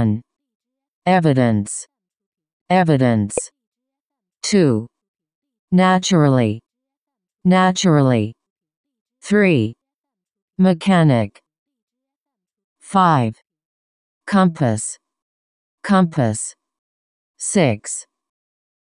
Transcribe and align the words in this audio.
1. 0.00 0.22
Evidence. 1.04 1.86
Evidence. 2.70 3.36
2. 4.44 4.86
Naturally. 5.72 6.62
Naturally. 7.44 8.32
3. 9.20 9.74
Mechanic. 10.56 11.38
5. 12.80 13.34
Compass. 14.26 14.96
Compass. 15.82 16.54
6. 17.36 18.06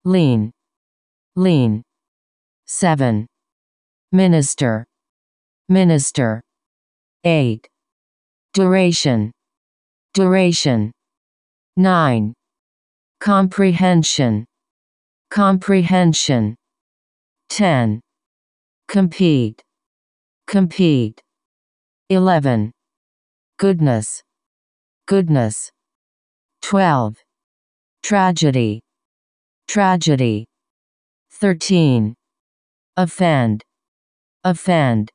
Lean. 0.03 0.51
Lean. 1.37 1.81
7. 2.65 3.25
Minister. 4.11 4.85
Minister. 5.69 6.41
8. 7.23 7.65
Duration. 8.53 9.31
Duration. 10.13 10.94
9. 11.77 12.33
Comprehension. 13.19 14.45
Comprehension. 15.29 16.55
10. 17.49 17.99
Compete. 18.87 19.61
Compete. 20.47 21.21
11. 22.09 22.71
Goodness. 23.57 24.23
Goodness. 25.05 25.69
12. 26.61 27.17
Tragedy. 28.03 28.81
Tragedy. 29.67 30.45
13. 31.31 32.15
Offend. 32.95 33.63
Offend. 34.45 35.11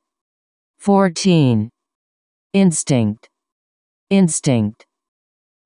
14. 0.77 1.69
Instinct. 2.53 3.29
Instinct. 4.11 4.85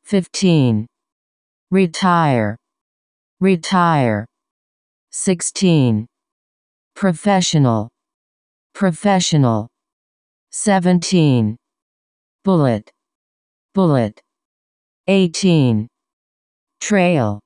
15. 0.05 0.85
Retire. 1.71 2.55
Retire. 3.41 4.27
16. 5.11 6.05
Professional. 6.95 7.89
Professional. 8.75 9.67
17. 10.51 11.57
Bullet. 12.43 12.91
Bullet. 13.73 14.21
18. 15.07 15.87
Trail. 16.79 17.39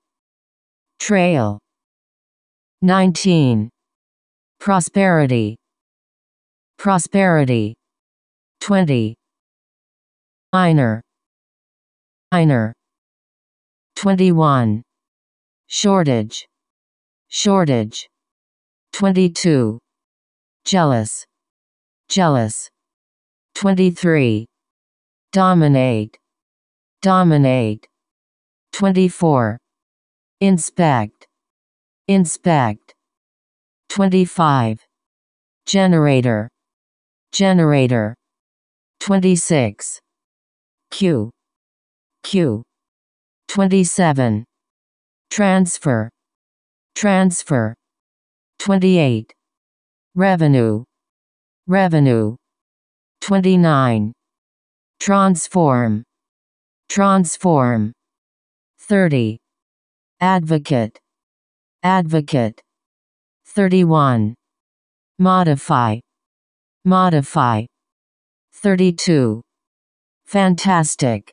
Trail. 0.99 1.59
19. 2.81 3.69
Prosperity. 4.59 5.55
Prosperity. 6.77 7.73
20. 8.59 9.15
Minor. 10.51 11.01
Minor. 12.31 12.73
21. 13.95 14.83
Shortage. 15.65 16.45
Shortage. 17.27 18.07
22. 18.93 19.79
Jealous. 20.63 21.25
Jealous. 22.07 22.69
23. 23.55 24.45
Dominate. 25.31 26.19
Dominate. 27.01 27.87
24. 28.73 29.57
Inspect. 30.39 31.27
Inspect. 32.07 32.93
25. 33.89 34.85
Generator. 35.65 36.47
Generator. 37.31 38.13
26. 38.99 39.99
Q. 40.91 41.31
Q. 42.23 42.63
27. 43.47 44.45
Transfer. 45.29 46.09
Transfer. 46.95 47.75
28. 48.59 49.33
Revenue. 50.15 50.83
Revenue. 51.67 52.35
29. 53.21 54.13
Transform. 54.99 56.03
Transform. 56.89 57.93
30. 58.79 59.37
Advocate. 60.19 60.99
Advocate. 61.83 62.59
31. 63.45 64.35
Modify. 65.17 65.99
Modify. 66.85 67.65
32. 68.53 69.41
Fantastic. 70.25 71.31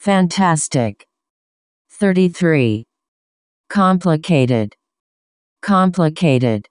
Fantastic. 0.00 1.06
33. 1.90 2.86
Complicated. 3.68 4.74
Complicated. 5.60 6.66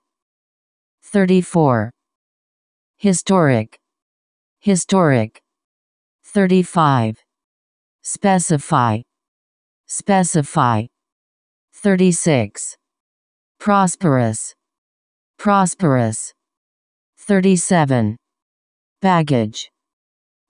34. 1.04 1.92
Historic. 2.96 3.78
Historic. 4.58 5.40
35. 6.24 7.18
Specify. 8.02 9.02
Specify. 9.86 10.86
36. 11.72 12.76
Prosperous. 13.60 14.56
Prosperous. 15.38 16.32
37. 17.16 18.16
Baggage. 19.00 19.70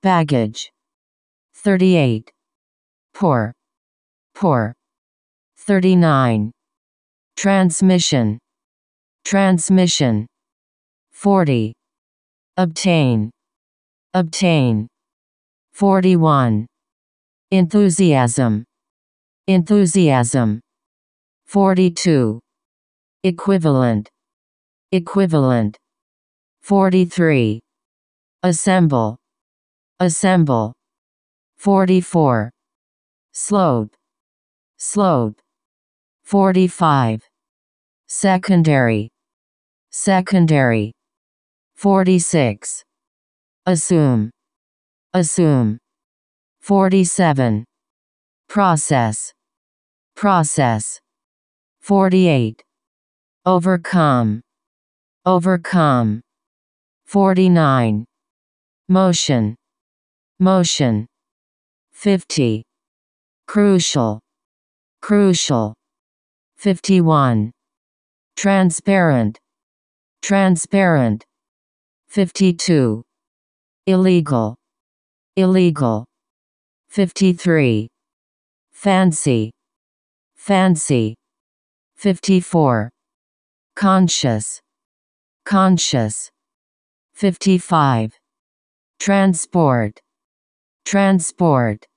Baggage. 0.03 0.73
38. 1.53 2.33
Poor. 3.15 3.53
Poor. 4.35 4.73
39. 5.59 6.53
Transmission. 7.37 8.39
Transmission. 9.25 10.27
40. 11.13 11.73
Obtain. 12.57 13.31
Obtain. 14.15 14.89
41. 15.73 16.67
Enthusiasm. 17.51 18.65
Enthusiasm. 19.47 20.61
42. 21.47 22.41
Equivalent. 23.25 24.09
Equivalent. 24.93 25.77
43. 26.63 27.61
Assemble. 28.43 29.17
Assemble. 29.99 30.73
44. 31.59 32.51
Slope. 33.43 33.97
Slope. 34.77 35.41
45. 36.25 37.23
Secondary. 38.07 39.09
Secondary. 39.91 40.93
46. 41.75 42.85
Assume. 43.65 44.31
Assume. 45.15 45.79
47. 46.61 47.65
Process. 48.47 49.33
Process. 50.15 51.01
48. 51.81 52.63
Overcome. 53.47 54.43
Overcome. 55.25 56.21
49. 57.07 58.05
Motion. 58.89 59.57
Motion. 60.39 61.07
50. 61.93 62.65
Crucial. 63.53 64.21
Crucial. 65.03 65.75
51. 66.59 67.51
Transparent. 68.37 69.41
Transparent. 70.23 71.25
52. 72.07 73.03
Illegal. 73.87 74.55
Illegal. 75.35 76.05
53. 76.91 77.89
Fancy. 78.71 79.51
Fancy. 80.37 81.17
54. 81.97 82.89
Conscious. 83.75 84.61
Conscious. 85.45 86.31
55. 87.15 88.13
Transport. 89.01 89.99
Transport. 90.85 91.90